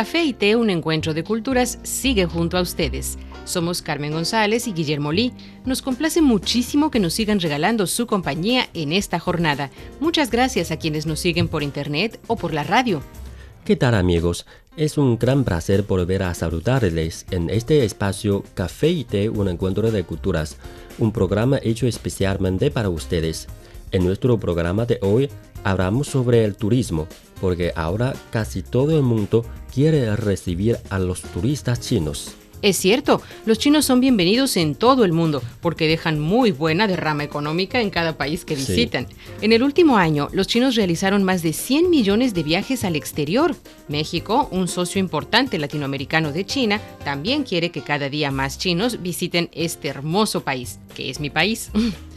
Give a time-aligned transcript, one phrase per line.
[0.00, 3.18] Café y Té, un encuentro de culturas, sigue junto a ustedes.
[3.44, 5.34] Somos Carmen González y Guillermo Lee.
[5.66, 9.68] Nos complace muchísimo que nos sigan regalando su compañía en esta jornada.
[10.00, 13.02] Muchas gracias a quienes nos siguen por internet o por la radio.
[13.66, 14.46] ¿Qué tal amigos?
[14.74, 19.90] Es un gran placer volver a saludarles en este espacio Café y Té, un encuentro
[19.90, 20.56] de culturas,
[20.98, 23.48] un programa hecho especialmente para ustedes.
[23.92, 25.28] En nuestro programa de hoy
[25.64, 27.08] hablamos sobre el turismo,
[27.40, 32.36] porque ahora casi todo el mundo quiere recibir a los turistas chinos.
[32.62, 37.24] Es cierto, los chinos son bienvenidos en todo el mundo porque dejan muy buena derrama
[37.24, 39.06] económica en cada país que visitan.
[39.40, 43.56] En el último año, los chinos realizaron más de 100 millones de viajes al exterior.
[43.88, 49.48] México, un socio importante latinoamericano de China, también quiere que cada día más chinos visiten
[49.52, 51.70] este hermoso país, que es mi país.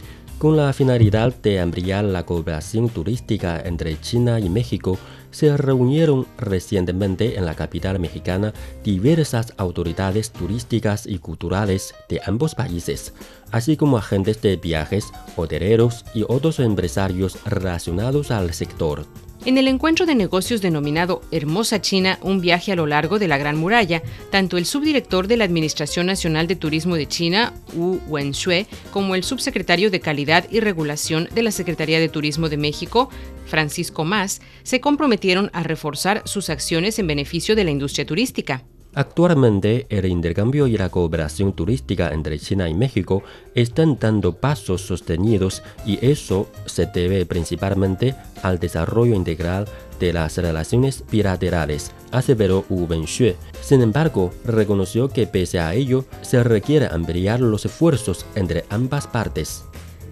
[0.44, 4.98] Con la finalidad de ampliar la cooperación turística entre China y México,
[5.30, 8.52] se reunieron recientemente en la capital mexicana
[8.84, 13.14] diversas autoridades turísticas y culturales de ambos países,
[13.52, 15.06] así como agentes de viajes,
[15.36, 19.06] hoteleros y otros empresarios relacionados al sector.
[19.46, 23.36] En el encuentro de negocios denominado Hermosa China, un viaje a lo largo de la
[23.36, 28.66] Gran Muralla, tanto el subdirector de la Administración Nacional de Turismo de China, Wu Wenxue,
[28.90, 33.10] como el subsecretario de Calidad y Regulación de la Secretaría de Turismo de México,
[33.44, 38.64] Francisco Mas, se comprometieron a reforzar sus acciones en beneficio de la industria turística.
[38.94, 43.24] Actualmente, el intercambio y la cooperación turística entre China y México
[43.54, 49.66] están dando pasos sostenidos y eso se debe principalmente al desarrollo integral
[49.98, 53.36] de las relaciones bilaterales, aseveró Wu Wenxue.
[53.60, 59.64] Sin embargo, reconoció que pese a ello, se requiere ampliar los esfuerzos entre ambas partes.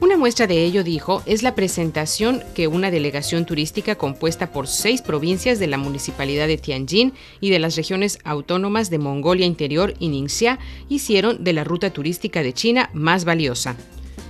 [0.03, 5.01] Una muestra de ello, dijo, es la presentación que una delegación turística compuesta por seis
[5.01, 10.09] provincias de la municipalidad de Tianjin y de las regiones autónomas de Mongolia Interior y
[10.09, 10.59] Ningxia
[10.89, 13.77] hicieron de la ruta turística de China más valiosa.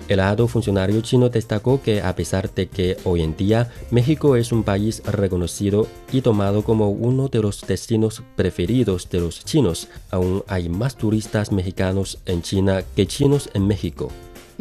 [0.08, 4.52] El alto funcionario chino destacó que a pesar de que hoy en día México es
[4.52, 10.44] un país reconocido y tomado como uno de los destinos preferidos de los chinos, aún
[10.48, 14.10] hay más turistas mexicanos en China que chinos en México.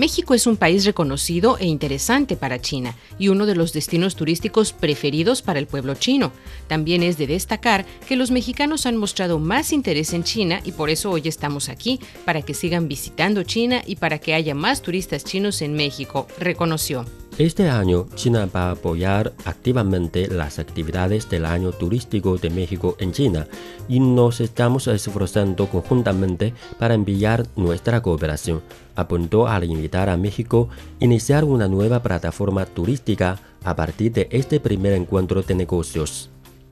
[0.02, 4.74] México es un país reconocido e interesante para China y uno de los destinos turísticos
[4.74, 6.32] preferidos para el pueblo chino.
[6.68, 10.90] También es de destacar que los mexicanos han mostrado más interés en China y por
[10.90, 15.24] eso hoy estamos aquí, para que sigan visitando China y para que haya más turistas
[15.24, 17.06] chinos en México, reconoció.
[17.38, 23.14] Este año, China va a apoyar activamente las actividades del año turístico de México en
[23.14, 23.48] China
[23.88, 28.62] y nos estamos esforzando conjuntamente para enviar nuestra cooperación.
[28.96, 30.70] Apuntó al invitar a México
[31.00, 36.30] a iniciar una nueva plataforma turística a partir de este primer encuentro de negocios.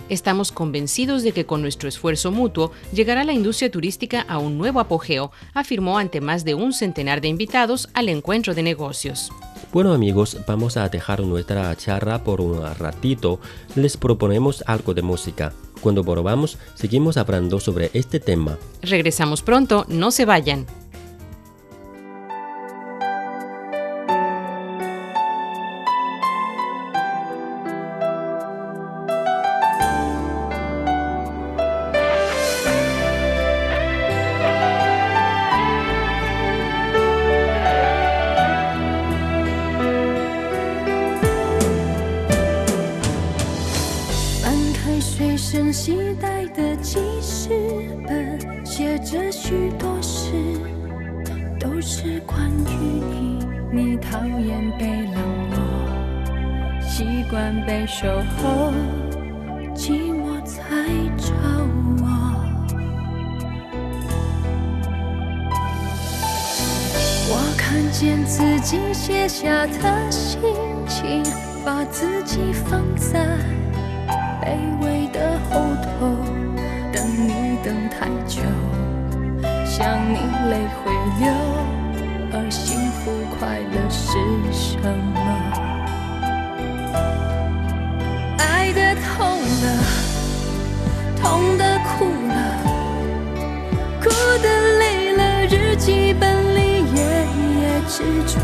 [0.09, 4.79] Estamos convencidos de que con nuestro esfuerzo mutuo llegará la industria turística a un nuevo
[4.79, 9.31] apogeo, afirmó ante más de un centenar de invitados al encuentro de negocios.
[9.71, 13.39] Bueno amigos, vamos a dejar nuestra charla por un ratito.
[13.75, 15.53] Les proponemos algo de música.
[15.79, 18.57] Cuando volvamos, seguimos hablando sobre este tema.
[18.81, 20.65] Regresamos pronto, no se vayan.
[44.89, 47.51] 在随身携带的记事
[48.07, 50.31] 本，写着许多事，
[51.59, 53.37] 都是关于你。
[53.71, 55.13] 你讨厌被冷
[55.51, 58.07] 落，习惯被守
[58.41, 58.73] 候，
[59.75, 60.65] 寂寞才
[61.17, 61.35] 找
[62.01, 62.03] 我。
[67.29, 70.39] 我看见自己写下的心
[70.87, 71.21] 情，
[71.63, 73.37] 把自己放在。
[74.41, 74.45] 卑
[74.81, 75.89] 微的后头
[76.93, 76.97] 等
[77.27, 78.41] 你等太久
[79.65, 80.15] 想你
[80.49, 81.27] 泪会流
[82.31, 84.07] 而幸福快乐是
[84.51, 84.77] 什
[85.13, 85.17] 么？
[88.37, 89.07] 爱的痛
[89.61, 89.65] 了
[91.21, 92.33] 痛的哭了
[94.01, 94.09] 哭
[94.41, 94.47] 的
[94.79, 94.81] 累
[95.15, 96.57] 了日记本里
[96.93, 96.97] 页
[97.59, 98.39] 页执着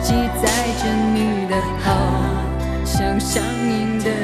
[0.00, 0.42] 记载
[0.78, 0.82] 着
[1.14, 1.52] 你的
[1.82, 1.86] 好
[2.84, 3.98] 像上瘾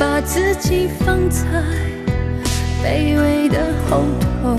[0.00, 1.44] 把自己放在
[2.82, 4.56] 卑微的后头。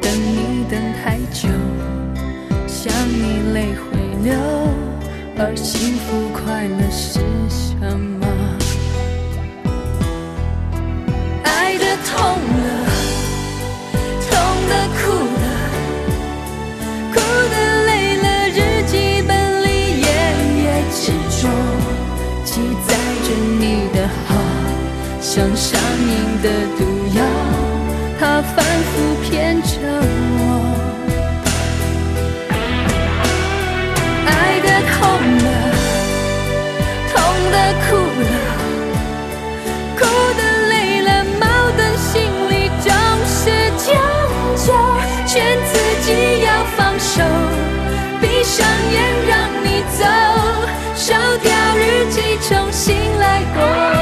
[0.00, 1.46] 等你等太久，
[2.66, 4.32] 想你泪会流，
[5.36, 7.20] 而幸福快乐是
[7.50, 8.26] 什么？
[11.44, 12.81] 爱的痛了，
[25.34, 26.84] 像上瘾的毒
[27.16, 27.24] 药
[28.20, 30.44] 它反复骗着我
[34.26, 35.00] 爱的痛
[35.38, 35.46] 了
[37.08, 37.16] 痛
[37.50, 38.28] 的哭了。
[39.96, 40.00] 哭
[40.36, 41.42] 的累了矛
[41.78, 42.12] 盾心
[42.50, 42.92] 里总
[43.24, 43.40] 是
[43.78, 43.88] 强。
[44.54, 44.68] 求
[45.26, 45.32] 劝
[45.64, 47.24] 自己要放手
[48.20, 49.32] 闭上眼让
[49.64, 50.04] 你走。
[50.94, 54.01] 烧掉日记重新来过。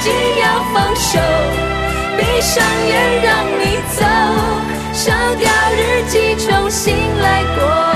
[0.00, 1.18] 紧要放手
[2.16, 4.04] 闭上眼让你走
[4.92, 7.95] 烧掉日记重新来过。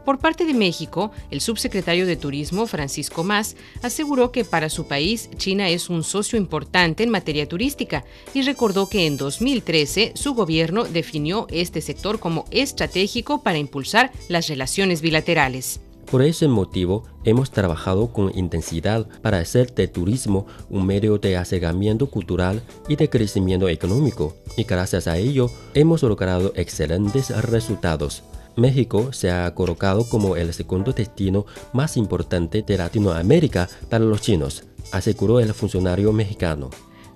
[0.04, 5.30] Por parte de México, el subsecretario de Turismo, Francisco Más, aseguró que para su país
[5.36, 8.04] China es un socio importante en materia turística
[8.34, 14.48] y recordó que en 2013 su gobierno definió este sector como estratégico para impulsar las
[14.48, 15.80] relaciones bilaterales.
[16.10, 22.10] Por ese motivo, hemos trabajado con intensidad para hacer del turismo un medio de acercamiento
[22.10, 28.24] cultural y de crecimiento económico, y gracias a ello hemos logrado excelentes resultados.
[28.56, 34.64] México se ha colocado como el segundo destino más importante de Latinoamérica para los chinos,
[34.92, 36.70] aseguró el funcionario mexicano.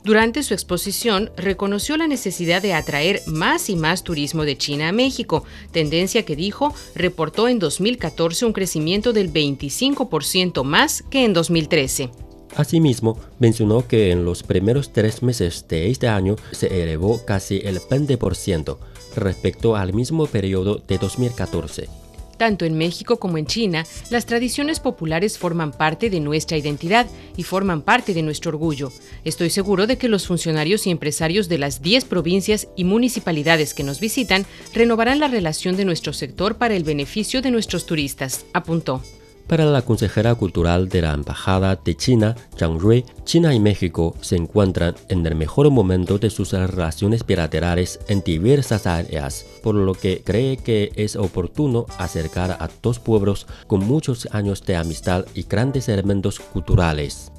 [0.05, 4.93] Durante su exposición, reconoció la necesidad de atraer más y más turismo de China a
[4.93, 12.11] México, tendencia que dijo reportó en 2014 un crecimiento del 25% más que en 2013.
[12.55, 17.81] Asimismo, mencionó que en los primeros tres meses de este año se elevó casi el
[17.81, 18.77] 20%
[19.17, 21.89] respecto al mismo periodo de 2014.
[22.37, 27.07] Tanto en México como en China, las tradiciones populares forman parte de nuestra identidad
[27.37, 28.93] y forman parte de nuestro orgullo.
[29.25, 33.85] Estoy seguro de que los funcionarios y empresarios de las 10 provincias y municipalidades que
[33.85, 39.01] nos visitan renovarán la relación de nuestro sector para el beneficio de nuestros turistas, apuntó.
[39.47, 44.37] Para la consejera cultural de la Embajada de China, Zhang Rui, China y México se
[44.37, 50.23] encuentran en el mejor momento de sus relaciones bilaterales en diversas áreas, por lo que
[50.25, 55.91] cree que es oportuno acercar a dos pueblos con muchos años de amistad y grandes
[55.91, 57.34] elementos culturales.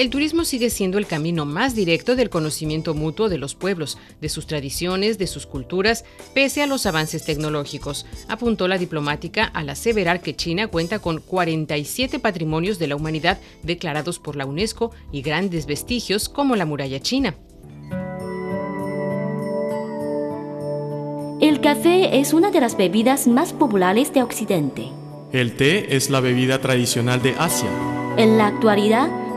[0.00, 4.30] El turismo sigue siendo el camino más directo del conocimiento mutuo de los pueblos, de
[4.30, 10.22] sus tradiciones, de sus culturas, pese a los avances tecnológicos, apuntó la diplomática al aseverar
[10.22, 15.66] que China cuenta con 47 patrimonios de la humanidad declarados por la UNESCO y grandes
[15.66, 17.34] vestigios como la muralla china.
[21.42, 24.88] El café es una de las bebidas más populares de Occidente.
[25.30, 27.68] El té es la bebida tradicional de Asia.
[28.16, 29.10] En la actualidad,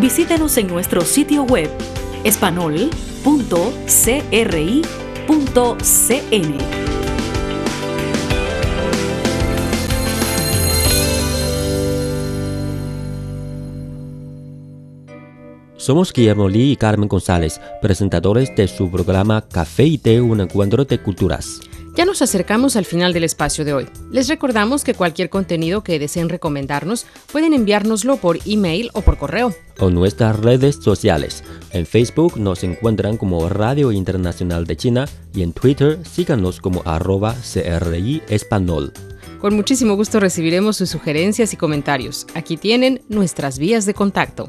[0.00, 1.70] Visítenos en nuestro sitio web
[2.24, 2.94] espanol.cri.cn.
[15.76, 20.86] Somos Guillermo Lee y Carmen González, presentadores de su programa Café y Té, un encuentro
[20.86, 21.60] de culturas.
[21.94, 23.86] Ya nos acercamos al final del espacio de hoy.
[24.10, 29.54] Les recordamos que cualquier contenido que deseen recomendarnos pueden enviárnoslo por email o por correo.
[29.78, 31.44] O nuestras redes sociales.
[31.70, 37.34] En Facebook nos encuentran como Radio Internacional de China y en Twitter síganos como arroba
[37.34, 38.92] CRI Espanol.
[39.40, 42.26] Con muchísimo gusto recibiremos sus sugerencias y comentarios.
[42.34, 44.48] Aquí tienen nuestras vías de contacto.